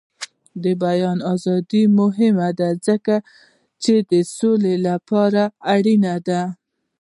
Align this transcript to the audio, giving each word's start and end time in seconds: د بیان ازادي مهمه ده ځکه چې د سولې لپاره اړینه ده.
د 0.63 0.65
بیان 0.83 1.17
ازادي 1.33 1.83
مهمه 1.99 2.49
ده 2.59 2.69
ځکه 2.87 3.15
چې 3.83 3.93
د 4.11 4.13
سولې 4.37 4.75
لپاره 4.87 5.41
اړینه 5.75 6.15
ده. 6.27 6.41